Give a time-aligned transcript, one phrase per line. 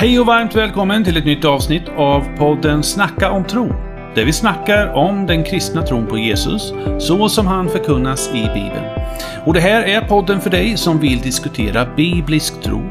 [0.00, 3.68] Hej och varmt välkommen till ett nytt avsnitt av podden Snacka om tro.
[4.14, 8.84] Där vi snackar om den kristna tron på Jesus, så som han förkunnas i Bibeln.
[9.44, 12.82] Och det här är podden för dig som vill diskutera biblisk tro.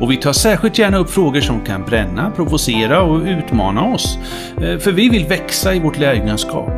[0.00, 4.18] Och vi tar särskilt gärna upp frågor som kan bränna, provocera och utmana oss.
[4.56, 6.72] Eh, för vi vill växa i vårt lärjungaskap.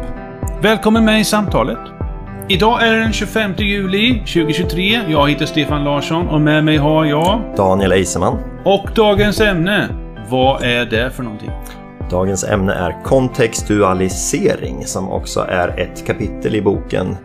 [0.62, 1.95] Välkommen med i samtalet.
[2.48, 5.00] Idag är det den 25 juli 2023.
[5.08, 7.54] Jag heter Stefan Larsson och med mig har jag...
[7.56, 8.38] Daniel Eiseman.
[8.64, 9.88] Och dagens ämne,
[10.30, 11.50] vad är det för någonting?
[12.10, 17.16] Dagens ämne är kontextualisering som också är ett kapitel i boken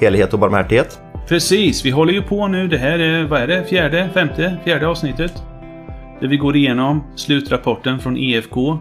[0.00, 1.00] Helighet och barmhärtighet.
[1.28, 2.68] Precis, vi håller ju på nu.
[2.68, 5.42] Det här är, vad är det, fjärde, femte, fjärde avsnittet.
[6.20, 8.78] Där vi går igenom slutrapporten från EFK,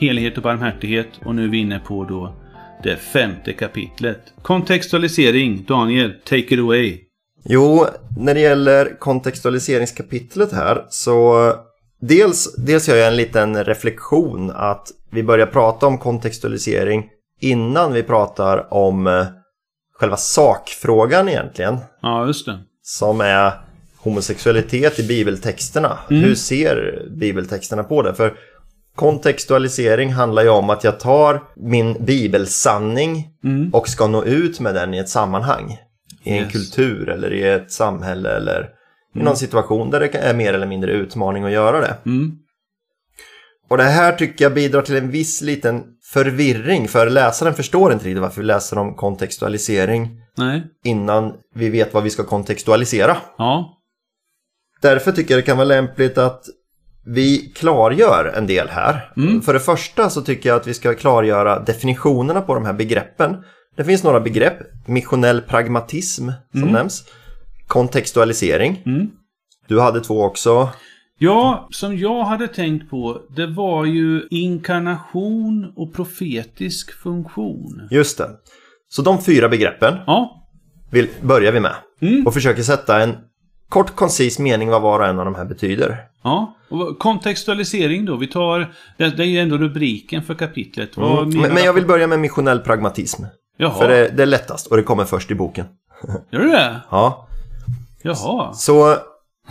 [0.00, 2.32] Helighet och barmhärtighet och nu är vi inne på då
[2.82, 4.18] det femte kapitlet.
[4.42, 6.98] Kontextualisering, Daniel, take it away.
[7.44, 7.86] Jo,
[8.18, 11.52] när det gäller kontextualiseringskapitlet här så
[12.00, 17.04] dels, dels gör jag en liten reflektion att vi börjar prata om kontextualisering
[17.40, 19.26] innan vi pratar om eh,
[19.94, 21.78] själva sakfrågan egentligen.
[22.02, 22.58] Ja, just det.
[22.82, 23.52] som är
[23.98, 25.98] homosexualitet i bibeltexterna.
[26.08, 28.14] Hur ser bibeltexterna på det?
[28.14, 28.34] För
[28.96, 33.28] kontextualisering handlar ju om att jag tar min bibelsanning
[33.72, 35.78] och ska nå ut med den i ett sammanhang.
[36.24, 36.52] I en Yes.
[36.52, 38.68] kultur eller i ett samhälle eller
[39.14, 41.96] i någon situation där det är mer eller mindre utmaning att göra det.
[42.06, 42.32] Mm.
[43.68, 48.04] Och det här tycker jag bidrar till en viss liten förvirring för läsaren förstår inte
[48.04, 50.62] riktigt varför vi läser om kontextualisering Nej.
[50.84, 53.16] innan vi vet vad vi ska kontextualisera.
[53.38, 53.72] Ja.
[54.82, 56.44] Därför tycker jag det kan vara lämpligt att
[57.06, 59.10] vi klargör en del här.
[59.42, 63.36] För det första så tycker jag att vi ska klargöra definitionerna på de här begreppen.
[63.76, 64.58] Det finns några begrepp.
[64.86, 67.04] Missionell pragmatism som nämns.
[67.66, 68.82] Kontextualisering.
[68.86, 69.10] Mm.
[69.68, 70.68] Du hade två också.
[71.18, 77.88] Ja, som jag hade tänkt på, det var ju inkarnation och profetisk funktion.
[77.90, 78.30] Just det.
[78.88, 80.48] Så de fyra begreppen Ja.
[80.90, 81.74] vill, börjar vi med.
[82.00, 82.26] Mm.
[82.26, 83.16] Och försöker sätta en
[83.68, 86.04] kort koncis mening vad var och en av de här betyder.
[86.22, 88.16] Ja, och kontextualisering då.
[88.16, 90.96] Vi tar, det, är ju ändå rubriken för kapitlet.
[90.96, 91.28] Mm.
[91.28, 93.24] Men, men jag vill börja med missionell pragmatism.
[93.56, 95.66] Jaha, För det, det är lättast och det kommer först i boken.
[96.30, 96.80] gör du det?
[96.90, 97.28] Ja,
[98.02, 98.52] Jaha.
[98.52, 98.96] Så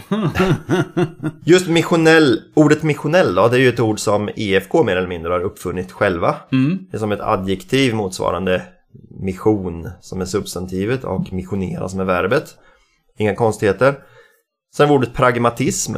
[1.44, 5.32] just missionell, ordet missionell då, det är ju ett ord som EFK mer eller mindre
[5.32, 6.36] har uppfunnit själva.
[6.52, 6.80] Mm.
[6.92, 8.62] Det är som ett adjektiv motsvarande
[9.20, 12.56] mission som är substantivet och missionera som är verbet.
[13.20, 13.96] Inga konstigheter.
[14.76, 15.96] Sen ordet pragmatism.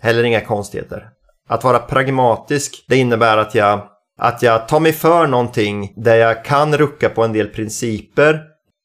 [0.00, 1.08] Heller inga konstigheter.
[1.48, 6.44] Att vara pragmatisk, det innebär att jag, att jag tar mig för någonting där jag
[6.44, 8.42] kan rucka på en del principer.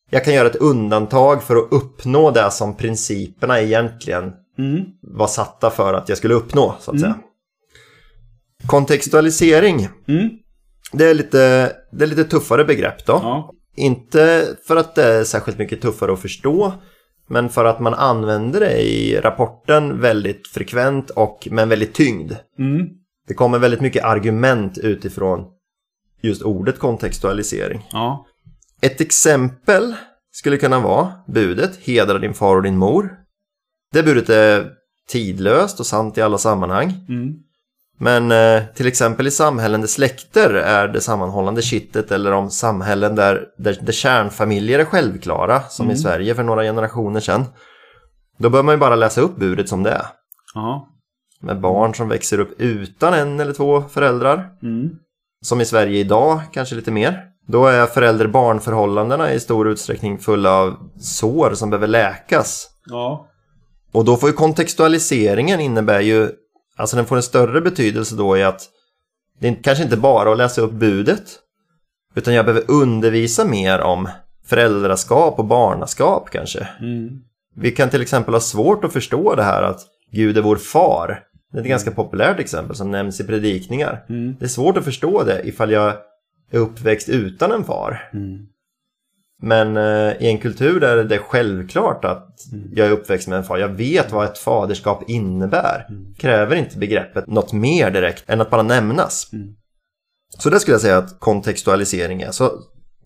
[0.09, 4.83] Jag kan göra ett undantag för att uppnå det som principerna egentligen Mm.
[5.01, 7.15] var satta för att jag skulle uppnå, så att säga.
[8.67, 10.29] Kontextualisering, Mm.
[10.91, 13.13] det är, lite, det är lite tuffare begrepp då.
[13.13, 13.53] Ja.
[13.75, 16.73] Inte för att det är särskilt mycket tuffare att förstå,
[17.29, 22.31] men för att man använder det i rapporten väldigt frekvent och med en väldigt tyngd.
[22.59, 22.87] Mm.
[23.27, 25.45] Det kommer väldigt mycket argument utifrån
[26.21, 27.87] just ordet kontextualisering.
[27.91, 28.25] Ja.
[28.81, 29.95] Ett exempel
[30.31, 33.15] skulle kunna vara budet Hedra din far och din mor.
[33.93, 34.71] Det budet är
[35.09, 36.93] tidlöst och sant i alla sammanhang.
[37.09, 37.33] Mm.
[38.01, 43.15] Men eh, till exempel i samhällen där släkter är det sammanhållande kittet eller om samhällen
[43.15, 47.45] där, där, där kärnfamiljer är självklara, som i Sverige för några generationer sedan.
[48.37, 50.05] Då bör man ju bara läsa upp budet som det är.
[50.53, 50.87] Ja.
[51.41, 54.49] Med barn som växer upp utan en eller två föräldrar.
[54.63, 54.89] Mm.
[55.41, 57.23] Som i Sverige idag, kanske lite mer.
[57.47, 62.67] Då är förälder-barnförhållandena i stor utsträckning fulla av sår som behöver läkas.
[62.85, 63.27] Ja.
[63.91, 66.29] Och då får ju kontextualiseringen innebär ju,
[66.79, 68.61] alltså den får en större betydelse då i att
[69.39, 71.23] det är kanske inte bara att läsa upp budet,
[72.15, 74.09] utan jag behöver undervisa mer om
[74.45, 76.67] föräldraskap och barnaskap kanske.
[76.79, 77.21] Mm.
[77.55, 79.81] Vi kan till exempel ha svårt att förstå det här att
[80.11, 81.23] Gud är vår far.
[81.51, 84.05] Det är ett ganska populärt exempel som nämns i predikningar.
[84.09, 84.35] Mm.
[84.39, 85.93] Det är svårt att förstå det ifall jag
[86.51, 88.09] är uppväxt utan en far.
[88.13, 88.47] Mm.
[89.41, 92.35] Men eh, i en kultur där det är självklart att
[92.71, 95.87] jag är uppväxt med en far, jag vet vad ett faderskap innebär,
[96.17, 99.33] kräver inte begreppet något mer direkt än att bara nämnas.
[99.33, 99.55] Mm.
[100.37, 102.31] Så det skulle jag säga att kontextualisering är.
[102.31, 102.47] Så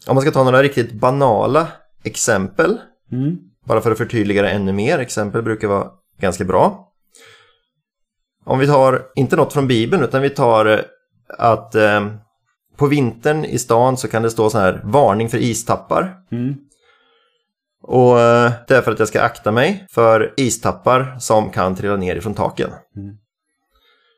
[0.07, 1.68] om man ska ta några riktigt banala
[2.03, 2.77] exempel,
[3.12, 3.38] Mm.
[3.65, 6.89] bara för att förtydliga det ännu mer, exempel brukar vara ganska bra.
[8.45, 10.79] Om vi tar, inte något från Bibeln, utan vi tar eh,
[11.38, 12.07] att eh,
[12.77, 16.15] på vintern i stan så kan det stå så här varning för istappar.
[16.31, 16.55] Mm.
[17.87, 21.95] Och eh, det är för att jag ska akta mig för istappar som kan trilla
[21.95, 22.69] ner ifrån taken.
[22.95, 23.15] Mm.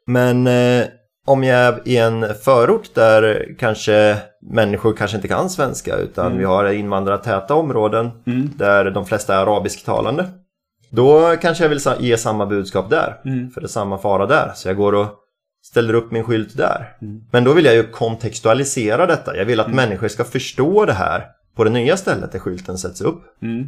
[0.07, 0.87] Men eh,
[1.27, 4.17] om jag är i en förort där kanske
[4.51, 6.37] människor kanske inte kan svenska utan Mm.
[6.37, 8.49] vi har invandrartäta områden Mm.
[8.57, 10.25] där de flesta är arabisktalande.
[10.89, 13.51] Då kanske jag vill ge samma budskap där, Mm.
[13.51, 14.51] för det är samma fara där.
[14.55, 15.07] Så jag går och
[15.65, 16.97] ställer upp min skylt där.
[17.01, 17.21] Mm.
[17.31, 19.37] Men då vill jag ju kontextualisera detta.
[19.37, 21.25] Jag vill att människor ska förstå det här
[21.55, 23.23] på det nya stället där skylten sätts upp.
[23.41, 23.67] Mm.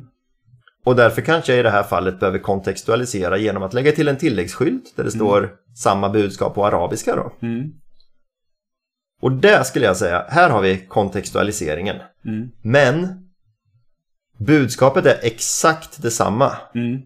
[0.86, 4.18] Och därför kanske jag i det här fallet behöver kontextualisera genom att lägga till en
[4.18, 7.48] tilläggsskylt där det står samma budskap på arabiska då.
[7.48, 7.72] Mm.
[9.22, 11.96] Och det skulle jag säga, här har vi kontextualiseringen.
[12.26, 12.50] Mm.
[12.62, 13.08] Men
[14.38, 17.02] budskapet är exakt detsamma, Mm.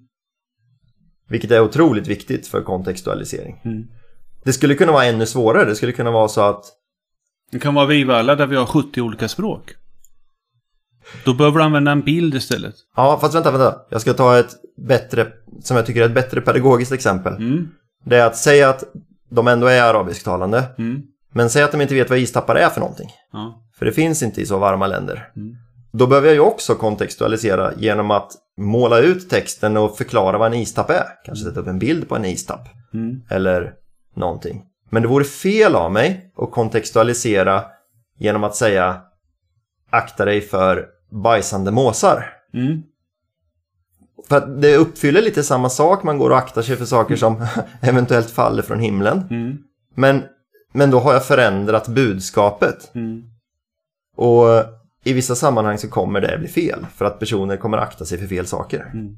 [1.27, 3.59] vilket är otroligt viktigt för kontextualisering.
[4.43, 6.65] Det skulle kunna vara ännu svårare, det skulle kunna vara så att
[7.51, 9.71] Det kan vara Vivalla där vi har 70 olika språk.
[11.25, 12.75] Då behöver du använda en bild istället.
[12.95, 13.75] Ja, fast vänta, vänta.
[13.89, 14.55] Jag ska ta ett
[14.87, 15.27] bättre,
[15.63, 17.33] som jag tycker är ett bättre pedagogiskt exempel.
[17.33, 17.67] Mm.
[18.05, 18.83] Det är att säga att
[19.29, 21.01] de ändå är arabisktalande, Mm.
[21.33, 23.09] men säg att de inte vet vad istappar är för någonting.
[23.31, 23.63] Ja.
[23.79, 25.27] För det finns inte i så varma länder.
[25.35, 25.55] Mm.
[25.93, 30.59] Då behöver jag ju också kontextualisera genom att måla ut texten och förklara vad en
[30.59, 31.05] istapp är.
[31.25, 33.21] Kanske sätta upp en bild på en istapp Mm.
[33.29, 33.73] eller
[34.13, 34.63] någonting.
[34.89, 37.63] Men det vore fel av mig att kontextualisera
[38.17, 39.01] genom att säga
[39.89, 42.25] akta dig för bajsande måsar.
[42.53, 42.81] Mm.
[44.29, 47.45] För att det uppfyller lite samma sak, man går och aktar sig för saker som
[47.81, 49.27] eventuellt faller från himlen.
[49.29, 49.57] Mm.
[49.95, 50.23] Men,
[50.73, 52.95] men då har jag förändrat budskapet.
[52.95, 53.23] Mm.
[54.15, 54.45] Och
[55.03, 56.85] i vissa sammanhang så kommer det bli fel.
[56.95, 58.91] För att personer kommer akta sig för fel saker.
[58.93, 59.17] Mm.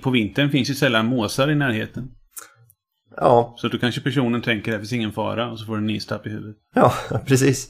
[0.00, 2.10] På vintern finns ju sällan måsar i närheten.
[3.16, 5.90] Ja, Så då kanske personen tänker det finns ingen fara och så får den en
[5.90, 6.56] istapp i huvudet.
[6.74, 6.92] ja
[7.26, 7.68] precis.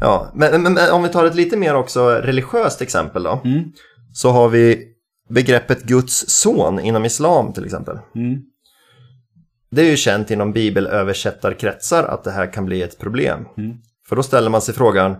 [0.00, 3.40] Ja, men, men, men om vi tar ett lite mer också religiöst exempel då.
[3.44, 3.72] Mm.
[4.12, 4.88] Så har vi
[5.28, 7.98] begreppet Guds son inom islam till exempel.
[8.14, 8.42] Mm.
[9.70, 13.44] Det är ju känt inom bibelöversättarkretsar att det här kan bli ett problem.
[13.56, 13.76] Mm.
[14.08, 15.16] För då ställer man sig frågan,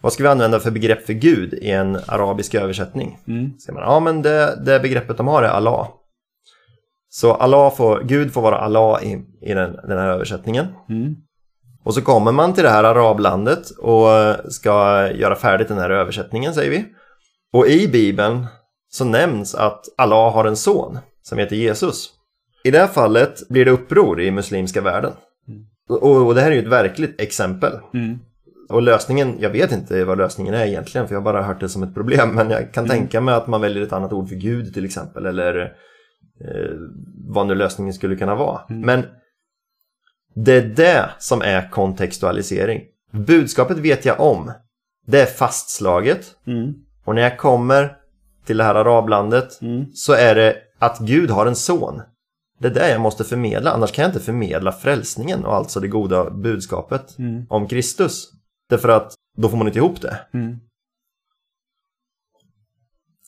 [0.00, 3.18] vad ska vi använda för begrepp för Gud i en arabisk översättning?
[3.28, 3.58] Mm.
[3.58, 5.88] Säger man, ja men det, det begreppet de har är Allah.
[7.12, 10.66] Så Allah får, Gud får vara Allah i, i den, den här översättningen.
[10.88, 11.16] Mm.
[11.84, 14.08] Och så kommer man till det här arablandet och
[14.52, 16.84] ska göra färdigt den här översättningen säger vi.
[17.52, 18.46] Och i Bibeln
[18.90, 22.10] så nämns att Allah har en son som heter Jesus.
[22.64, 25.12] I det här fallet blir det uppror i muslimska världen.
[25.88, 27.72] Och, och det här är ju ett verkligt exempel.
[27.94, 28.18] Mm.
[28.68, 31.68] Och lösningen, jag vet inte vad lösningen är egentligen för jag har bara hört det
[31.68, 32.34] som ett problem.
[32.34, 35.26] Men jag kan tänka mig att man väljer ett annat ord för Gud till exempel.
[35.26, 35.72] Eller
[36.40, 36.70] eh,
[37.28, 38.60] vad nu lösningen skulle kunna vara.
[38.68, 39.04] Men
[40.34, 42.82] det är det som är kontextualisering.
[43.12, 44.52] Budskapet vet jag om.
[45.06, 46.26] Det är fastslaget.
[46.46, 46.74] Mm.
[47.04, 47.96] Och när jag kommer
[48.44, 49.86] till det här arablandet Mm.
[49.94, 52.02] så är det att Gud har en son.
[52.58, 55.88] Det är det jag måste förmedla, annars kan jag inte förmedla frälsningen och alltså det
[55.88, 57.46] goda budskapet Mm.
[57.48, 58.30] om Kristus.
[58.68, 60.20] Därför att då får man inte ihop det.
[60.34, 60.56] Mm.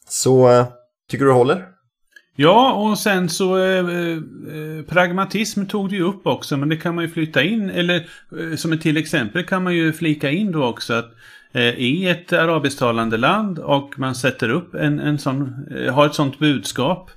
[0.08, 0.66] Så eh,
[1.08, 1.68] tycker du det håller?
[2.36, 6.94] Ja, och sen så eh, eh, pragmatism tog du ju upp också, men det kan
[6.94, 8.06] man ju flytta in, eller
[8.38, 11.14] eh, som ett till exempel kan man ju flika in då också att
[11.52, 16.14] eh, i ett arabisktalande land och man sätter upp en, en sån, eh, har ett
[16.14, 17.10] sånt budskap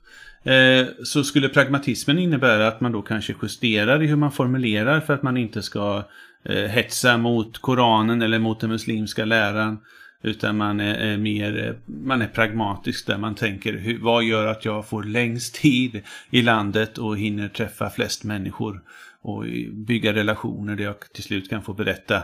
[0.44, 5.14] eh, så skulle pragmatismen innebära att man då kanske justerar i hur man formulerar för
[5.14, 6.04] att man inte ska
[6.44, 9.78] eh, hetsa mot Koranen eller mot den muslimska läran.
[10.22, 14.66] Utan man är, är mer man är pragmatisk där man tänker hur, vad gör att
[14.66, 18.82] jag får längst tid i landet och hinner träffa flest människor
[19.22, 22.24] och bygga relationer där jag till slut kan få berätta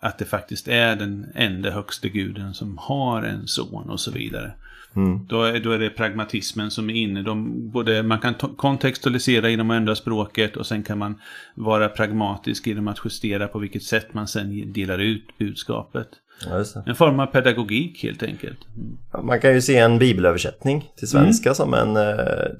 [0.00, 4.52] att det faktiskt är den enda högste guden som har en son och så vidare.
[4.96, 5.26] Mm.
[5.26, 7.22] Då är, då är det pragmatismen som är inne.
[7.22, 11.20] De, både, man kan kontextualisera genom att ändra språket och sen kan man
[11.54, 16.08] vara pragmatisk genom att justera på vilket sätt man sen delar ut budskapet.
[16.46, 16.64] Ja.
[16.86, 18.58] En form av pedagogik helt enkelt.
[18.76, 19.26] Mm.
[19.26, 22.02] Man kan ju se en bibelöversättning till svenska som en, eh,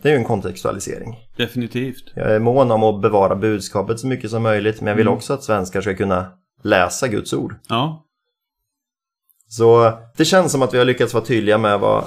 [0.03, 1.15] det är en kontextualisering.
[1.37, 2.13] Definitivt.
[2.15, 5.15] Jag är mån om att bevara budskapet så mycket som möjligt men jag vill Mm.
[5.17, 6.27] också att svenskar ska kunna
[6.63, 7.55] läsa Guds ord.
[7.69, 8.04] Ja.
[9.57, 12.05] Så det känns som att vi har lyckats vara tydliga med vad,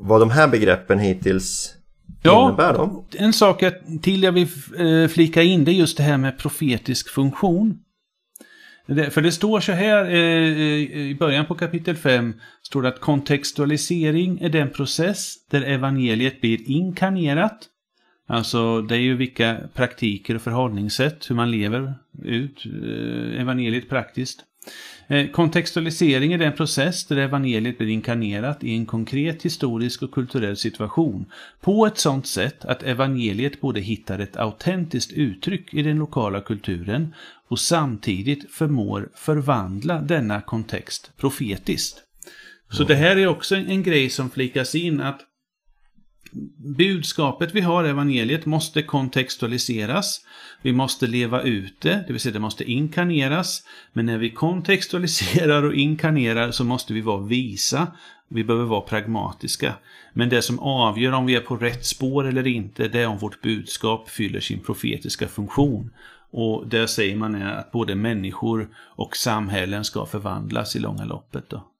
[0.00, 1.76] vad de här begreppen hittills
[2.22, 2.48] Ja.
[2.48, 2.72] innebär.
[2.74, 3.04] Då.
[3.18, 3.62] En sak
[4.02, 4.48] till jag vill
[4.78, 7.78] eh, flika in det är just det här med profetisk funktion.
[9.10, 13.00] För det står så här eh, eh, i början på kapitel 5 står det att
[13.00, 17.58] kontextualisering är den process där evangeliet blir inkarnerat.
[18.28, 22.64] Alltså det är ju vilka praktiker och förhållningssätt, hur man lever ut
[23.38, 24.40] evangeliet praktiskt.
[25.08, 30.56] Eh, Kontextualisering är den process där evangeliet blir inkarnerat i en konkret historisk och kulturell
[30.56, 31.26] situation
[31.60, 37.14] på ett sådant sätt att evangeliet både hittar ett autentiskt uttryck i den lokala kulturen
[37.48, 42.02] och samtidigt förmår förvandla denna kontext profetiskt.
[42.70, 45.20] Så det här är också en grej som flikas in att
[46.56, 50.20] budskapet vi har evangeliet måste kontextualiseras.
[50.62, 53.62] Vi måste leva ut det, det vill säga det måste inkarneras.
[53.92, 57.86] Men när vi kontextualiserar och inkarnerar så måste vi vara visa.
[58.28, 59.74] Vi behöver vara pragmatiska.
[60.12, 63.18] Men det som avgör om vi är på rätt spår eller inte, det är om
[63.18, 65.90] vårt budskap fyller sin profetiska funktion.
[66.30, 71.50] Och det säger man är att både människor och samhällen ska förvandlas i långa loppet.
[71.50, 71.72] Då.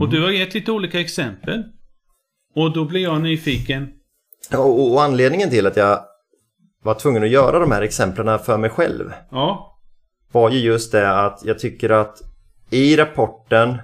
[0.00, 1.64] Och du har gett lite olika exempel.
[2.56, 3.88] Och då blir jag nyfiken.
[4.50, 6.00] Ja, och, och anledningen till att jag
[6.82, 9.76] var tvungen att göra de här exemplen för mig själv Ja.
[10.32, 12.18] var ju just det att jag tycker att
[12.70, 13.78] i rapporten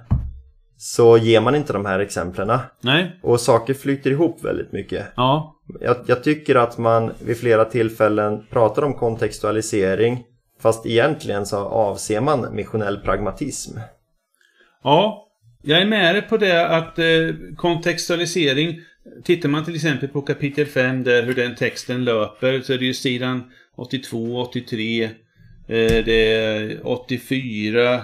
[0.77, 3.19] så ger man inte de här exemplen Nej.
[3.23, 5.05] och saker flyter ihop väldigt mycket.
[5.15, 5.55] Ja.
[5.79, 10.23] Jag, jag tycker att man vid flera tillfällen pratar om kontextualisering
[10.61, 13.79] fast egentligen så avser man missionell pragmatism.
[14.83, 15.26] Ja.
[15.61, 17.05] Jag är med dig på det att eh,
[17.55, 18.81] kontextualisering,
[19.23, 22.85] tittar man till exempel på kapitel 5 där hur den texten löper så är det
[22.85, 23.43] ju sidan
[23.75, 25.09] 82, 83, eh,
[25.67, 28.01] det är 84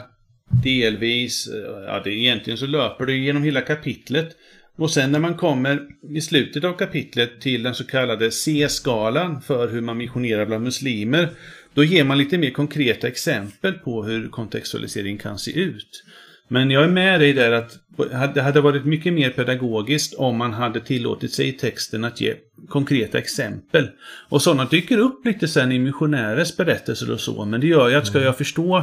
[0.63, 4.37] delvis, eh, ja det är egentligen så löper det genom hela kapitlet.
[4.75, 9.67] Och sen när man kommer i slutet av kapitlet till den så kallade C-skalan för
[9.67, 11.29] hur man missionerar bland muslimer,
[11.73, 16.03] då ger man lite mer konkreta exempel på hur kontextualisering kan se ut.
[16.47, 17.79] Men jag är med dig där att
[18.33, 22.35] det hade varit mycket mer pedagogiskt om man hade tillåtit sig i texten att ge
[22.69, 23.89] konkreta exempel.
[24.29, 27.95] Och sådana dyker upp lite sen i missionärers berättelser och så, men det gör ju
[27.95, 28.77] att ska jag förstå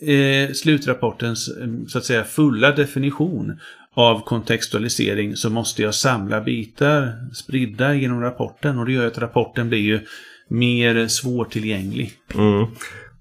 [0.00, 3.58] eh, slutrapportens eh, så att säga fulla definition
[3.94, 9.68] av kontextualisering så måste jag samla bitar spridda genom rapporten och det gör att rapporten
[9.68, 10.00] blir ju
[10.48, 12.12] mer svårtillgänglig.
[12.34, 12.66] Mm.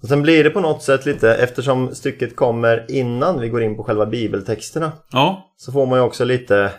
[0.01, 3.75] Och sen blir det på något sätt lite, eftersom stycket kommer innan vi går in
[3.77, 6.71] på själva bibeltexterna, Ja, så får man ju också lite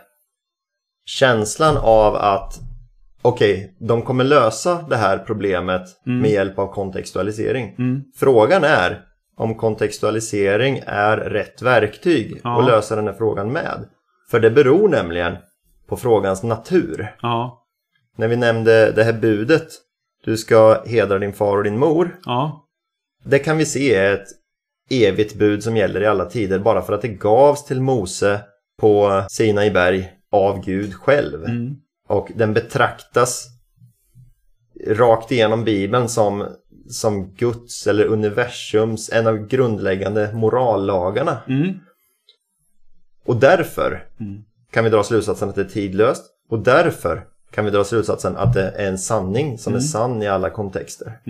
[1.04, 2.58] känslan av att
[3.22, 6.18] okej, okay, de kommer lösa det här problemet Mm.
[6.22, 7.74] med hjälp av kontextualisering.
[7.78, 9.02] mm, Frågan är
[9.36, 12.60] om kontextualisering är rätt verktyg Ja.
[12.60, 13.84] att lösa den här frågan med.
[14.30, 15.36] För det beror nämligen
[15.88, 17.14] på frågans natur.
[17.22, 17.66] ja,
[18.16, 19.66] När vi nämnde det här budet,
[20.24, 22.16] du ska hedra din far och din mor.
[22.24, 22.66] ja,
[23.24, 24.26] Det kan vi se är ett
[24.90, 28.40] evigt bud som gäller i alla tider bara för att det gavs till Mose
[28.80, 31.44] på Sinai berg av Gud själv.
[31.44, 31.76] mm,
[32.08, 33.46] Och den betraktas
[34.86, 36.46] rakt igenom Bibeln som,
[36.88, 41.38] som Guds eller universums, en av grundläggande morallagarna.
[41.48, 41.74] mm,
[43.24, 44.42] Och därför mm.
[44.70, 46.24] kan vi dra slutsatsen att det är tidlöst.
[46.48, 49.88] Och därför kan vi dra slutsatsen att det är en sanning som är Mm.
[49.88, 51.20] sann i alla kontexter.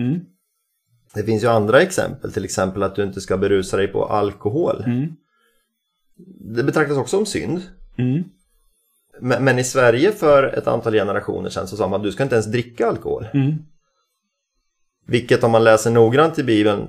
[1.15, 4.05] Mm, Det finns ju andra exempel, till exempel att du inte ska berusa dig på
[4.05, 4.83] alkohol.
[4.85, 5.15] mm,
[6.55, 7.61] Det betraktas också som synd.
[7.97, 8.23] mm.
[9.21, 12.23] Men, men i Sverige för ett antal generationer sedan så sa man att du ska
[12.23, 13.25] inte ens dricka alkohol.
[13.33, 13.55] mm.
[15.07, 16.87] Vilket om man läser noggrant i Bibeln,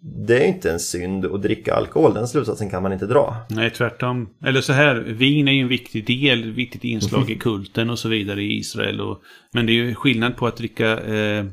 [0.00, 2.14] det är inte en synd att dricka alkohol.
[2.14, 3.36] Den slutsatsen kan man inte dra.
[3.50, 4.28] Nej, tvärtom.
[4.44, 8.08] Eller så här, vin är ju en viktig del, viktigt inslag i kulten och så
[8.08, 9.00] vidare i Israel.
[9.00, 9.22] Och,
[9.52, 11.46] men det är ju skillnad på att dricka, eh,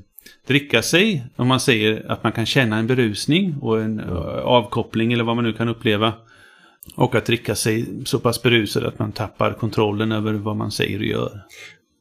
[0.47, 5.13] dricka sig, om man säger att man kan känna en berusning och en eh, avkoppling
[5.13, 6.13] eller vad man nu kan uppleva.
[6.95, 10.99] Och att dricka sig så pass berusad att man tappar kontrollen över vad man säger
[10.99, 11.41] och gör.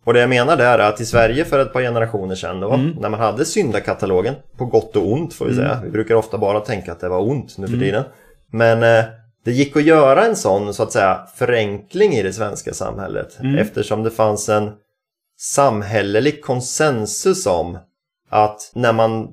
[0.04, 2.76] Och det jag menar där är att i Sverige för ett par generationer sedan då,
[3.00, 5.80] när man hade syndakatalogen, på gott och ont får vi säga.
[5.84, 8.04] Vi brukar ofta bara tänka att det var ont nu för tiden.
[8.50, 9.04] Men eh,
[9.44, 14.02] det gick att göra en sån så att säga förenkling i det svenska samhället eftersom
[14.02, 14.70] det fanns en
[15.38, 17.78] samhällelig konsensus om
[18.34, 19.28] att när man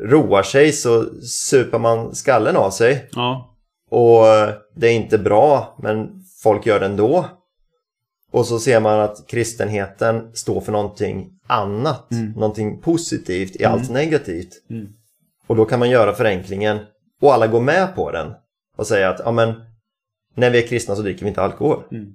[0.00, 3.56] roar sig så super man skallen av sig Ja,
[3.90, 4.24] och
[4.76, 7.24] det är inte bra men folk gör det ändå.
[8.32, 12.06] Och så ser man att kristenheten står för någonting annat,
[12.36, 14.70] någonting positivt i allt negativt.
[14.70, 14.86] Mm.
[15.46, 16.78] Och då kan man göra förenklingen
[17.20, 18.32] och alla går med på den
[18.76, 19.54] och säga att ja, men,
[20.34, 21.82] när vi är kristna så dricker vi inte alkohol.
[21.90, 22.14] Mm.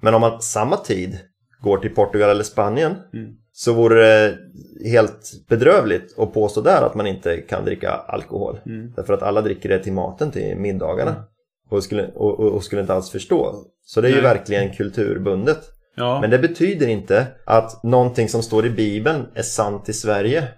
[0.00, 1.18] Men om man samma tid
[1.60, 3.34] går till Portugal eller Spanien Mm.
[3.52, 4.38] så vore det
[4.84, 8.60] helt bedrövligt att påstå där att man inte kan dricka alkohol.
[8.66, 8.92] Mm.
[8.96, 11.24] Därför att alla dricker det till maten, till middagarna.
[11.70, 13.64] Och, skulle, och, och, skulle inte alls förstå.
[13.84, 14.24] Så det är ju Nej.
[14.24, 15.58] verkligen kulturbundet.
[15.96, 20.48] ja, Men det betyder inte att någonting som står i Bibeln är sant i Sverige.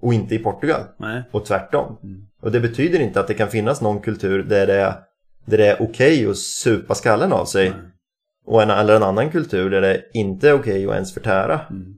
[0.00, 0.80] och inte i Portugal.
[0.96, 1.22] Nej.
[1.30, 1.96] Och tvärtom.
[2.02, 2.26] Mm.
[2.42, 4.94] Och det betyder inte att det kan finnas någon kultur där det är,
[5.46, 7.70] där det är okej att supa skallen av sig.
[7.70, 7.78] Nej.
[8.46, 11.60] Och en, eller en annan kultur där det inte är okej att ens förtära.
[11.70, 11.94] Mm.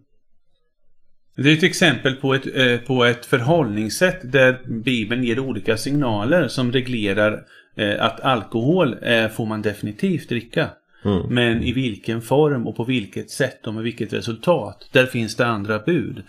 [1.37, 6.49] Det är ett exempel på ett, eh, på ett förhållningssätt där Bibeln ger olika signaler
[6.49, 7.43] som reglerar
[7.77, 10.71] eh, att alkohol eh, får man definitivt dricka.
[11.05, 11.35] Mm.
[11.35, 14.89] Men i vilken form och på vilket sätt och med vilket resultat.
[14.93, 16.23] Där finns det andra bud.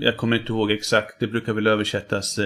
[0.00, 2.38] Jag kommer inte ihåg exakt, det brukar väl översättas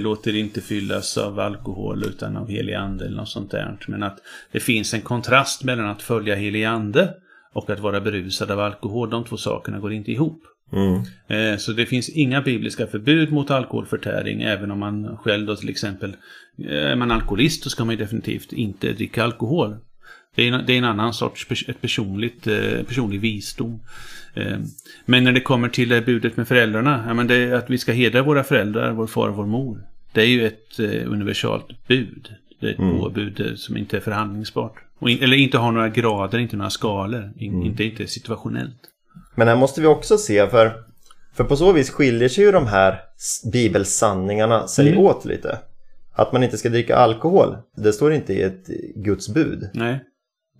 [0.00, 3.78] Låter inte fyllas av alkohol utan av helig ande eller något sånt där.
[3.88, 4.18] Men att
[4.52, 7.14] det finns en kontrast mellan att följa helig ande
[7.54, 9.10] och att vara berusad av alkohol.
[9.10, 10.42] De två sakerna går inte ihop.
[10.72, 11.00] Mm.
[11.52, 15.68] Eh, Så det finns inga bibliska förbud mot alkoholförtäring även om man själv då till
[15.68, 16.16] exempel
[16.68, 19.76] eh, är man alkoholist så ska man definitivt inte dricka alkohol.
[20.34, 23.80] Det är en, det är en annan sorts ett personligt, eh, personlig visdom.
[25.06, 27.78] Men när det kommer till det budet med föräldrarna, ja, men det är att vi
[27.78, 29.82] ska hedra våra föräldrar, vår far och vår mor.
[30.12, 32.28] Det är ju ett universalt bud.
[32.60, 32.98] Det är ett Mm.
[32.98, 34.83] påbud eh, som inte är förhandlingsbart.
[35.00, 37.32] In, eller inte har några grader, inte några skalor.
[37.36, 37.66] In, Mm.
[37.66, 38.80] Inte, inte situationellt.
[39.34, 40.72] Men här måste vi också se för,
[41.34, 43.00] för på så vis skiljer sig ju de här
[43.52, 45.00] bibelsanningarna sig Mm.
[45.00, 45.58] åt lite.
[46.16, 49.70] Att man inte ska dricka alkohol, det står inte i ett Guds bud.
[49.74, 50.00] Nej.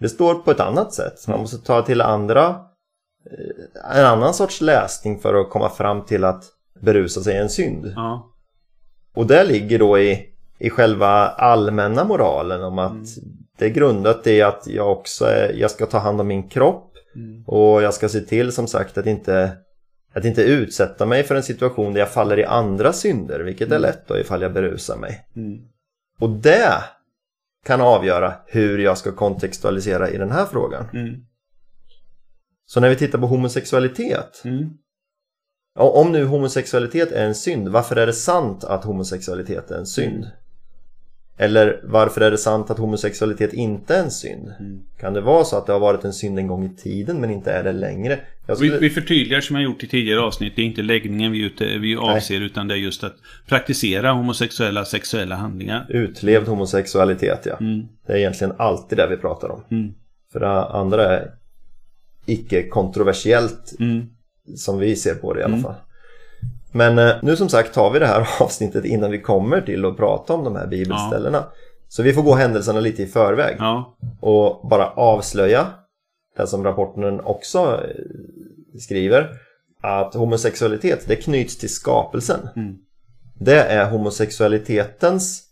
[0.01, 1.29] Det står på ett annat sätt.
[1.29, 2.47] Man måste ta till andra,
[3.31, 6.45] eh, en annan sorts läsning för att komma fram till att
[6.81, 7.93] berusa sig är en synd.
[7.97, 8.31] Ja.
[9.15, 10.27] Och det ligger då i,
[10.59, 13.05] i själva allmänna moralen om att Mm.
[13.59, 16.91] Det är grundat i att jag också är, jag ska ta hand om min kropp
[17.17, 17.45] Mm.
[17.47, 19.57] och jag ska se till som sagt att inte,
[20.15, 23.77] att inte utsätta mig för en situation där jag faller i andra synder, vilket är
[23.77, 23.83] Mm.
[23.83, 25.27] lätt då ifall jag berusar mig.
[25.37, 25.59] Mm.
[26.21, 26.85] Och det
[27.67, 30.87] kan avgöra hur jag ska kontextualisera i den här frågan.
[30.93, 31.15] Mm.
[32.67, 34.71] Så när vi tittar på homosexualitet, Mm.
[35.79, 40.27] om nu homosexualitet är en synd, varför är det sant att homosexualitet är en synd?
[41.37, 44.53] Eller varför är det sant att homosexualitet inte är en synd?
[44.61, 44.81] Mm.
[45.01, 47.31] Kan det vara så att det har varit en synd en gång i tiden men
[47.31, 48.19] inte är det längre?
[48.47, 48.79] Jag Vi, skulle...
[48.81, 50.53] vi förtydligar som jag gjort i tidigare avsnitt.
[50.57, 53.15] Det är inte läggningen vi, ute, vi avser utan det är just att
[53.49, 55.87] praktisera homosexuella sexuella handlingar.
[55.89, 57.57] Utlevd homosexualitet ja.
[57.61, 57.87] Mm.
[58.07, 59.61] Det är egentligen alltid det vi pratar om.
[59.71, 59.93] Mm.
[60.33, 61.31] För det andra är
[62.27, 64.07] icke kontroversiellt Mm.
[64.57, 65.63] som vi ser på det i alla Mm.
[65.63, 65.75] fall.
[66.77, 69.97] Men eh, nu som sagt tar vi det här avsnittet innan vi kommer till att
[69.97, 71.45] prata om de här bibelställena.
[71.89, 73.97] Så vi får gå händelserna lite i förväg Ja.
[74.21, 75.67] och bara avslöja
[76.37, 79.29] det som rapporten också eh, skriver.
[79.83, 82.49] Att homosexualitet, det knyts till skapelsen.
[82.57, 82.75] Mm.
[83.35, 85.43] Det är homosexualitetens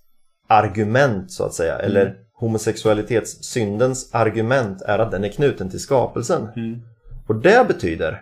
[0.49, 1.75] argument så att säga.
[1.75, 1.87] Mm.
[1.87, 6.49] Eller homosexualitetssyndens argument är att den är knuten till skapelsen.
[6.57, 6.81] Mm.
[7.27, 8.21] Och det betyder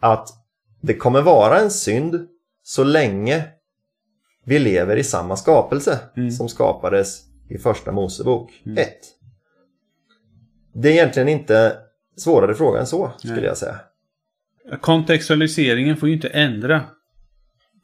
[0.00, 0.28] att
[0.86, 2.28] det kommer vara en synd
[2.62, 3.44] så länge
[4.44, 6.30] vi lever i samma skapelse Mm.
[6.30, 8.78] som skapades i första Mosebok Mm.
[8.78, 8.88] 1.
[10.74, 11.76] Det är egentligen inte
[12.16, 13.44] svårare fråga än så, skulle Nej.
[13.44, 13.80] jag säga.
[14.80, 16.80] Kontextualiseringen får ju inte ändra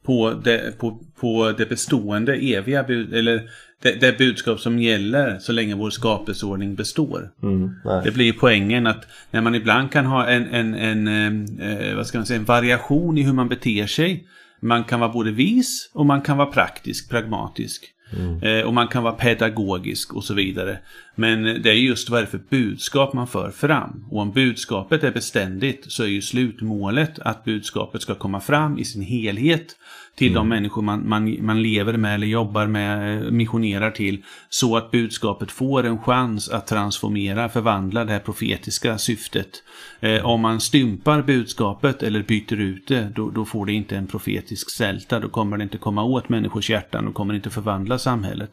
[0.03, 3.49] på det, på, på det bestående, eviga eller
[3.81, 7.31] det, det budskap som gäller så länge vår skapelseordning består.
[7.43, 7.71] Mm.
[8.03, 12.17] Det blir poängen att när man ibland kan ha en, en, en eh, vad ska
[12.17, 14.27] man säga, en variation i hur man beter sig.
[14.61, 17.85] Man kan vara både vis och man kan vara praktisk, pragmatisk.
[18.17, 18.43] Mm.
[18.43, 20.77] Eh, och man kan vara pedagogisk och så vidare.
[21.21, 24.05] Men det är just vad det är för budskap man för fram.
[24.09, 28.85] Och om budskapet är beständigt så är ju slutmålet att budskapet ska komma fram i
[28.85, 29.75] sin helhet
[30.15, 34.23] till de människor man, man, man lever med eller jobbar med, eh, missionerar till.
[34.49, 39.63] Så att budskapet får en chans att transformera, förvandla det här profetiska syftet.
[39.99, 44.07] Eh, om man stympar budskapet eller byter ut det, då, då får det inte en
[44.07, 45.19] profetisk sälta.
[45.19, 48.51] Då kommer det inte komma åt människors hjärtan och kommer inte förvandla samhället.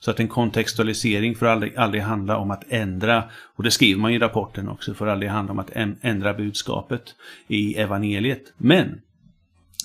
[0.00, 3.24] Så att en kontextualisering får aldrig, aldrig handla om att ändra,
[3.56, 7.02] och det skriver man i rapporten också, får aldrig handla om att ändra budskapet
[7.48, 8.42] i evangeliet.
[8.56, 9.00] Men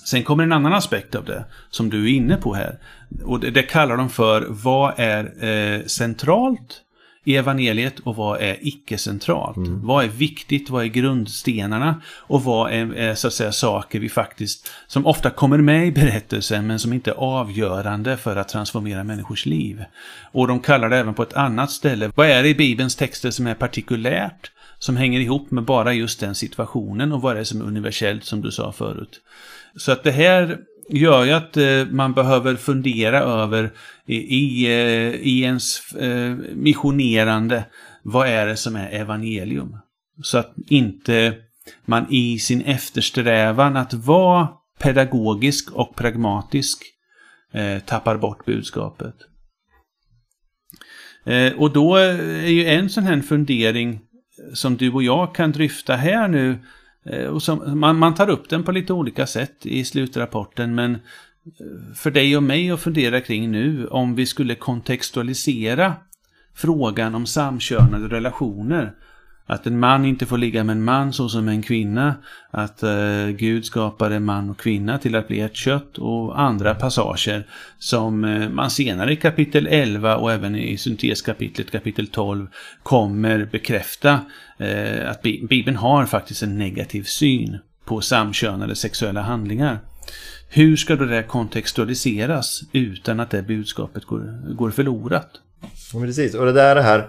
[0.04, 2.78] Sen kommer en annan aspekt av det, som du är inne på här.
[3.24, 6.80] Och det, det kallar de för vad är eh, centralt
[7.24, 9.56] i evangeliet och vad är icke-centralt?
[9.82, 10.70] Vad är viktigt?
[10.70, 12.02] Vad är grundstenarna?
[12.06, 15.92] Och vad är, är så att säga saker vi faktiskt, som ofta kommer med i
[15.92, 19.84] berättelsen men som inte är avgörande för att transformera människors liv.
[20.32, 22.12] Och de kallar det även på ett annat ställe.
[22.14, 24.50] Vad är det i Bibelns texter som är partikulärt?
[24.78, 28.24] Som hänger ihop med bara just den situationen och vad är det som är universellt
[28.24, 29.20] som du sa förut?
[29.76, 30.58] Så att det här
[30.88, 33.72] gör ju att eh, man behöver fundera över
[34.06, 37.64] i, i, eh, i ens eh, missionerande,
[38.02, 39.76] vad är det som är evangelium?
[40.22, 41.34] Så att inte
[41.84, 44.48] man i sin eftersträvan att vara
[44.82, 46.82] pedagogisk och pragmatisk
[47.52, 49.14] eh, tappar bort budskapet.
[51.24, 54.00] Eh, och då är ju en sån här fundering
[54.54, 56.58] som du och jag kan dryfta här nu.
[57.04, 60.94] Eh, och som, man, man tar upp den på lite olika sätt i slutrapporten men
[60.94, 65.94] eh, för dig och mig att fundera kring nu om vi skulle kontextualisera
[66.54, 68.94] frågan om samkönade relationer
[69.52, 72.14] att en man inte får ligga med en man så som en kvinna.
[72.50, 77.46] Att eh, Gud skapade man och kvinna till att bli ett kött och andra passager
[77.78, 82.46] som eh, man senare i kapitel 11 och även i synteskapitlet kapitel 12
[82.82, 84.20] kommer bekräfta
[84.58, 89.78] eh, att Bibeln har faktiskt en negativ syn på samkönade sexuella handlingar.
[90.48, 95.30] Hur ska då det kontextualiseras utan att det budskapet går, går förlorat?
[95.92, 97.08] Ja, precis, och det där är det här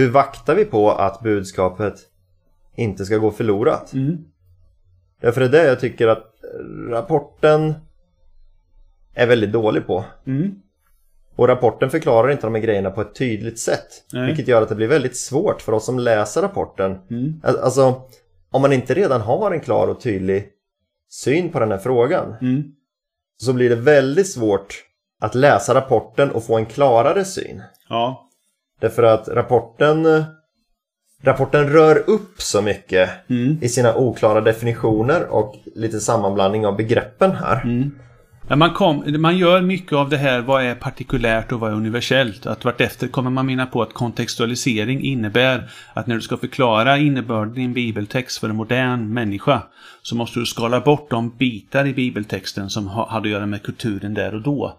[0.00, 1.94] hur vaktar vi på att budskapet
[2.76, 3.92] inte ska gå förlorat?
[3.92, 4.18] Mm.
[5.20, 6.34] Därför är det jag tycker att
[6.90, 7.74] rapporten
[9.14, 10.04] är väldigt dålig på.
[10.26, 10.54] Mm.
[11.36, 13.86] Och rapporten förklarar inte de här grejerna på ett tydligt sätt.
[14.12, 14.26] Nej.
[14.26, 16.98] Vilket gör att det blir väldigt svårt för oss som läser rapporten.
[17.10, 17.40] Mm.
[17.42, 18.02] Alltså,
[18.50, 20.48] om man inte redan har en klar och tydlig
[21.10, 22.34] syn på den här frågan.
[22.40, 22.62] Mm.
[23.36, 24.74] Så blir det väldigt svårt
[25.20, 27.62] att läsa rapporten och få en klarare syn.
[27.88, 28.29] Ja.
[28.80, 30.06] Därför att rapporten
[31.22, 33.58] Rapporten rör upp så mycket mm.
[33.62, 37.62] i sina oklara definitioner och lite sammanblandning av begreppen här.
[37.64, 37.90] Mm.
[38.48, 41.74] Ja, man, kom, man gör mycket av det här, vad är partikulärt och vad är
[41.74, 42.46] universellt.
[42.46, 47.58] Att vartefter kommer man mina på att kontextualisering innebär att när du ska förklara innebörden
[47.58, 49.62] i en bibeltext för en modern människa
[50.02, 54.14] så måste du skala bort de bitar i bibeltexten som hade att göra med kulturen
[54.14, 54.78] där och då.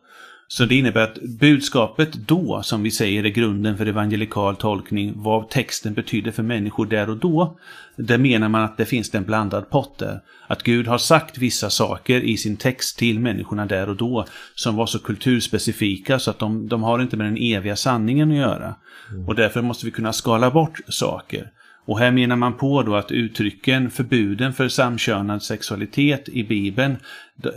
[0.53, 5.49] Så det innebär att budskapet då, som vi säger är grunden för evangelikal tolkning, vad
[5.49, 7.57] texten betyder för människor där och då,
[7.95, 10.19] där menar man att det finns en blandad pott där.
[10.47, 14.75] Att Gud har sagt vissa saker i sin text till människorna där och då, som
[14.75, 18.75] var så kulturspecifika så att de, de har inte med den eviga sanningen att göra.
[19.11, 19.27] Mm.
[19.27, 21.51] Och därför måste vi kunna skala bort saker.
[21.85, 26.97] Och här menar man på då att uttrycken förbuden för samkönad sexualitet i Bibeln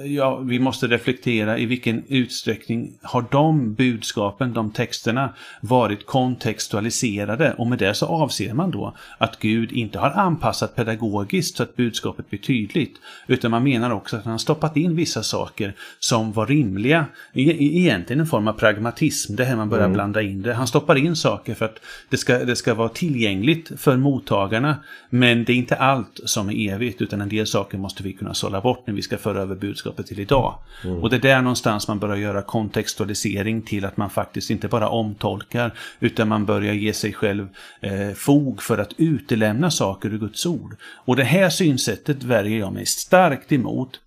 [0.04, 7.54] ja, vi måste reflektera i vilken utsträckning har de budskapen, de texterna, varit kontextualiserade.
[7.58, 11.76] Och med det så avser man då att Gud inte har anpassat pedagogiskt så att
[11.76, 12.96] budskapet blir tydligt.
[13.26, 17.06] Utan man menar också att han har stoppat in vissa saker som var rimliga.
[17.34, 19.94] Egentligen en form av pragmatism, det här man börjar mm.
[19.94, 20.54] blanda in det.
[20.54, 24.76] Han stoppar in saker för att det ska, det ska vara tillgängligt för mottagarna.
[25.10, 28.34] Men det är inte allt som är evigt, utan en del saker måste vi kunna
[28.34, 30.58] sålla bort när vi ska föra över budskapet budskapet till idag.
[30.84, 31.02] Mm.
[31.02, 34.88] Och det är där någonstans man börjar göra kontextualisering till att man faktiskt inte bara
[34.88, 37.48] omtolkar utan man börjar ge sig själv
[37.80, 40.76] eh, fog för att utelämna saker ur Guds ord.
[41.06, 44.00] Och det här synsättet värjer jag mig starkt emot.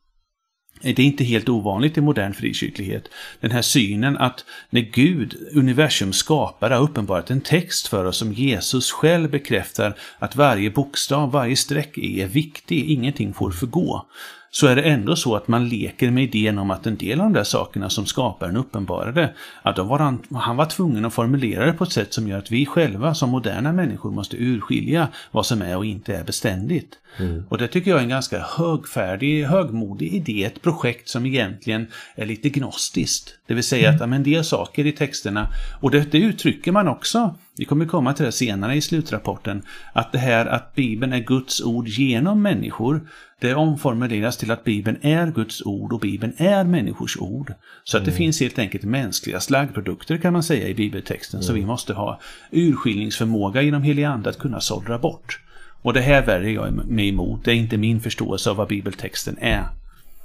[0.82, 3.10] Det är inte helt ovanligt i modern frikyrklighet.
[3.40, 8.34] Den här synen att när Gud, universum skapare, har uppenbarat en text för oss som
[8.34, 14.06] Jesus själv bekräftar att varje bokstav, varje streck är viktig, ingenting får förgå
[14.52, 17.26] så är det ändå så att man leker med idén om att en del av
[17.26, 21.66] de där sakerna som skaparen uppenbarade, att då var han, han var tvungen att formulera
[21.66, 25.46] det på ett sätt som gör att vi själva som moderna människor måste urskilja vad
[25.46, 27.00] som är och inte är beständigt.
[27.20, 27.44] Mm.
[27.50, 32.26] Och det tycker jag är en ganska högfärdig, högmodig idé, ett projekt som egentligen är
[32.26, 33.38] lite gnostiskt.
[33.48, 37.36] Det vill säga att en del saker i texterna, och det, det uttrycker man också
[37.58, 39.62] vi kommer komma till det senare i slutrapporten,
[39.94, 44.98] att det här att Bibeln är Guds ord genom människor, det omformuleras till att Bibeln
[45.02, 47.54] är Guds ord och Bibeln är människors ord.
[47.84, 48.18] Så att det mm.
[48.18, 51.44] finns helt enkelt mänskliga slaggprodukter kan man säga i bibeltexten, mm.
[51.44, 52.20] så vi måste ha
[52.52, 55.40] urskiljningsförmåga genom helig ande att kunna sållra bort.
[55.88, 59.38] Och det här värjer jag mig emot, det är inte min förståelse av vad bibeltexten
[59.42, 59.66] är.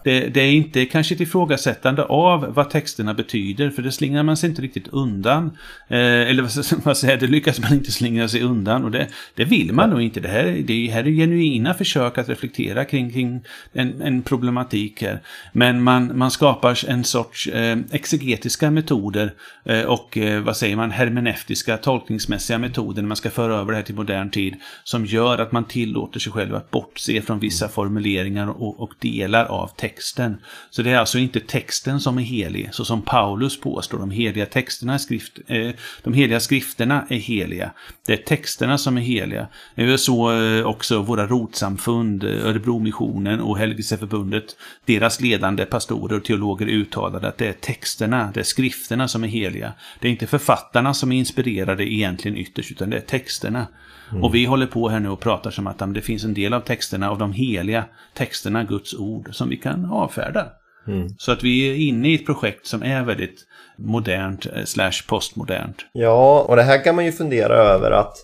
[0.05, 4.37] Det, det, är inte kanske ett ifrågasättande av vad texterna betyder, för det slingrar man
[4.37, 5.45] sig inte riktigt undan.
[5.89, 6.43] Eh, eller
[6.85, 10.03] vad säger det lyckas man inte slingra sig undan och det, det vill man nog
[10.03, 10.21] inte.
[10.21, 13.41] Det här, det här är genuina försök att reflektera kring, kring
[13.73, 15.21] en, en problematik här.
[15.53, 19.35] Men man, man skapar en sorts eh, exegetiska metoder
[19.65, 23.77] eh, och eh, vad säger man, hermeneutiska, tolkningsmässiga metoder när man ska föra över det
[23.77, 27.69] här till modern tid som gör att man tillåter sig själv att bortse från vissa
[27.69, 30.37] formuleringar och, och delar av texten texten.
[30.71, 33.99] Så det är alltså inte texten som är helig, så som Paulus påstår.
[33.99, 35.71] De heliga texterna, skrift, eh,
[36.03, 37.73] de heliga skrifterna är heliga.
[38.07, 39.47] Det är texterna som är heliga.
[39.75, 46.25] Det är så eh, också våra rotsamfund, eh, Örebromissionen och Helgelseförbundet, deras ledande pastorer och
[46.25, 49.73] teologer uttalade att det är texterna, det är skrifterna som är heliga.
[50.01, 53.67] Det är inte författarna som är inspirerade egentligen ytterst, utan det är texterna.
[54.13, 54.25] Mm.
[54.25, 56.61] Och vi håller på här nu och pratar som att det finns en del av
[56.61, 60.47] texterna, av de heliga texterna, Guds ord, som vi kan avfärda.
[60.87, 61.09] Mm.
[61.19, 63.47] Så att vi är inne i ett projekt som är väldigt
[63.79, 65.77] modernt eh, slash postmodernt.
[65.93, 68.17] Ja, och det här kan man ju fundera över att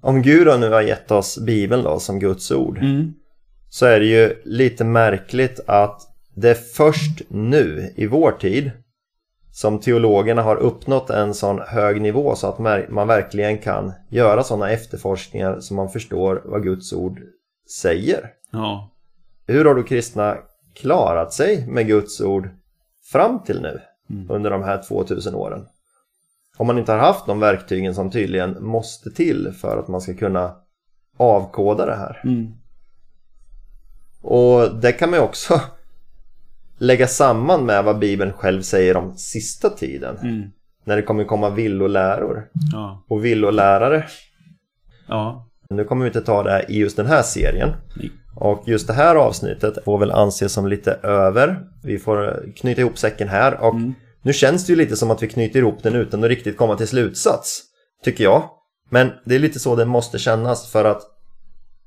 [0.00, 3.12] om Gud nu har gett oss Bibeln då som Guds ord Mm.
[3.70, 6.00] så är det ju lite märkligt att
[6.34, 8.70] det är först nu i vår tid
[9.52, 12.58] som teologerna har uppnått en sån hög nivå så att
[12.88, 17.20] man verkligen kan göra sådana efterforskningar så man förstår vad Guds ord
[17.82, 18.30] säger.
[18.52, 18.90] Ja.
[19.46, 20.36] Hur har då kristna
[20.74, 22.48] klarat sig med Guds ord
[23.12, 24.30] fram till nu Mm.
[24.30, 25.66] under de här 2000 åren?
[26.56, 30.14] Om man inte har haft de verktygen som tydligen måste till för att man ska
[30.14, 30.54] kunna
[31.16, 32.20] avkoda det här.
[32.24, 32.52] Mm.
[34.22, 35.60] Och det kan man ju också
[36.78, 40.16] lägga samman med vad Bibeln själv säger om sista tiden.
[40.18, 40.50] Mm.
[40.84, 43.04] När det kommer komma villoläror Ja.
[43.08, 44.04] och villolärare.
[45.08, 45.48] Ja.
[45.76, 47.72] Nu kommer vi inte ta det här i just den här serien.
[47.96, 48.12] Nej.
[48.36, 51.58] Och just det här avsnittet får väl anses som lite över.
[51.82, 53.94] Vi får knyta ihop säcken här och Mm.
[54.22, 56.76] nu känns det ju lite som att vi knyter ihop den utan att riktigt komma
[56.76, 57.62] till slutsats.
[58.04, 58.42] Tycker jag.
[58.90, 61.02] Men det är lite så det måste kännas för att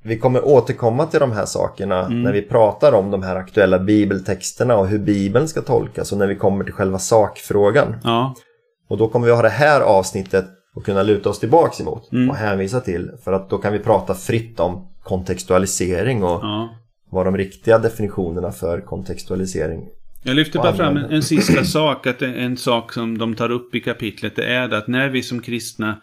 [0.04, 4.78] vi kommer återkomma till de här sakerna när vi pratar om de här aktuella bibeltexterna
[4.78, 7.96] och hur bibeln ska tolkas och när vi kommer till själva sakfrågan.
[8.04, 8.36] Ja.
[8.90, 10.46] Och då kommer vi ha det här avsnittet
[10.78, 12.30] att kunna luta oss tillbaks emot Mm.
[12.30, 16.70] och hänvisa till för att då kan vi prata fritt om kontextualisering och ja.
[17.10, 19.88] vad de riktiga definitionerna för kontextualisering
[20.24, 22.08] Jag lyfter Och bara fram en, en sista sak.
[22.08, 25.42] Att en sak som de tar upp i kapitlet det är att när vi som
[25.42, 26.02] kristna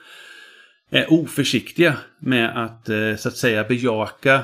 [0.90, 4.40] är oförsiktiga med att eh, så att säga bejaka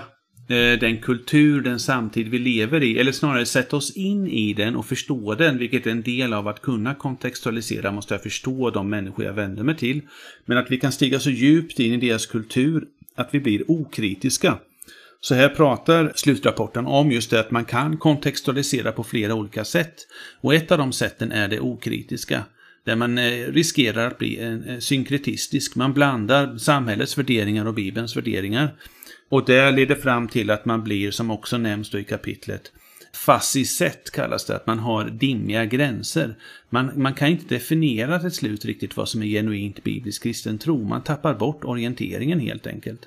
[0.50, 2.98] Eh, den kultur, den samtid vi lever i.
[2.98, 5.58] Eller snarare sätta oss in i den och förstå den.
[5.58, 7.92] Vilket är en del av att kunna kontextualisera.
[7.92, 10.00] Måste jag förstå de människor jag vänder mig till.
[10.44, 12.84] Men att vi kan stiga så djupt in i deras kultur
[13.14, 14.58] att vi blir okritiska.
[15.20, 19.94] Så här pratar slutrapporten om just det att man kan kontextualisera på flera olika sätt.
[20.40, 22.44] Och ett av de sätten är det okritiska.
[22.84, 25.76] Där man eh, riskerar att bli en synkretistisk.
[25.76, 28.74] Man blandar samhällets värderingar och Bibelns värderingar.
[29.30, 32.72] Och det leder fram till att man blir, som också nämns då i kapitlet,
[33.14, 36.34] fascisett kallas det, att man har dimmiga gränser.
[36.70, 40.84] Man, man kan inte definiera till slut riktigt vad som är genuint biblisk kristen tro.
[40.84, 43.00] Man tappar bort orienteringen helt enkelt.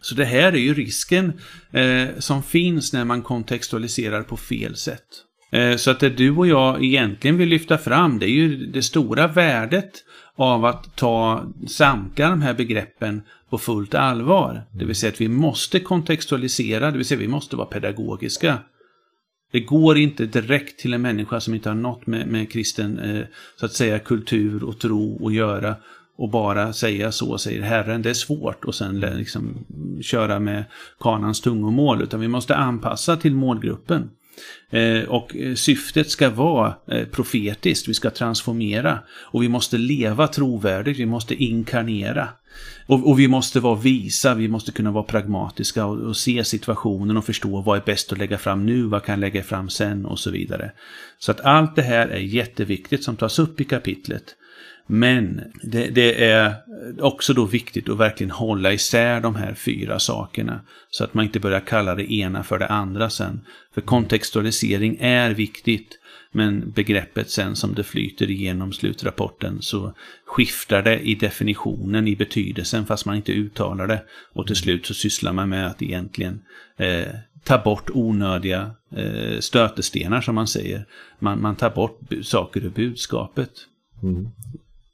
[0.00, 1.32] Så det här är ju risken
[1.72, 5.06] eh, som finns när man kontextualiserar på fel sätt.
[5.52, 8.82] Eh, så att det du och jag egentligen vill lyfta fram, det är ju det
[8.82, 10.04] stora värdet
[10.36, 14.62] av att ta samtliga de här begreppen på fullt allvar.
[14.72, 18.58] Det vill säga att vi måste kontextualisera, det vill säga vi måste vara pedagogiska.
[19.52, 23.24] Det går inte direkt till en människa som inte har något med, med kristen eh,
[23.60, 25.76] så att säga kultur och tro att göra
[26.16, 28.02] och bara säga så säger Herren.
[28.02, 29.64] Det är svårt och sen liksom
[30.02, 30.64] köra med
[31.00, 34.10] kanans tungomål utan vi måste anpassa till målgruppen.
[34.70, 40.28] Eh, och eh, syftet ska vara eh, profetiskt, vi ska transformera och vi måste leva
[40.28, 42.28] trovärdigt, vi måste inkarnera.
[42.86, 47.16] Och, och vi måste vara visa, vi måste kunna vara pragmatiska och, och se situationen
[47.16, 50.06] och förstå vad är bäst att lägga fram nu, vad kan jag lägga fram sen
[50.06, 50.72] och så vidare.
[51.18, 54.24] Så att allt det här är jätteviktigt som tas upp i kapitlet.
[54.86, 59.98] Men det, det, är Eh, också då viktigt att verkligen hålla isär de här fyra
[59.98, 60.60] sakerna.
[60.90, 63.40] Så att man inte börjar kalla det ena för det andra sen.
[63.74, 65.98] För kontextualisering är viktigt.
[66.36, 69.94] Men begreppet sen som det flyter igenom slutrapporten så
[70.26, 74.02] skiftar det i definitionen, i betydelsen fast man inte uttalar det.
[74.32, 76.42] Och till slut så sysslar man med att egentligen
[76.76, 80.86] eh, ta bort onödiga eh, stötestenar som man säger.
[81.18, 83.50] Man, man tar bort saker ur budskapet.
[84.02, 84.28] Mm.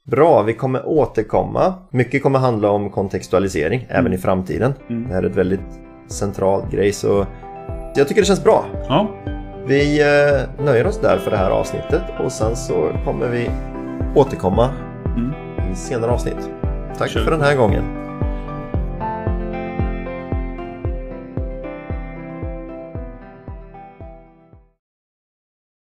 [0.07, 1.73] Bra, vi kommer återkomma.
[1.91, 4.73] Mycket kommer handla om kontextualisering även i framtiden.
[4.89, 5.07] Mm.
[5.07, 7.25] Det här är ett väldigt centralt grej så
[7.95, 8.65] jag tycker det känns bra.
[8.87, 9.07] Ja,
[9.67, 13.49] Vi eh, nöjer oss där för det här avsnittet och sen så kommer vi
[14.15, 14.69] återkomma
[15.05, 15.31] Mm.
[15.71, 16.49] i senare avsnitt.
[16.97, 17.23] Tack Kör.
[17.23, 17.83] för den här gången.